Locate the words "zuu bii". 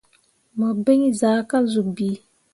1.71-2.17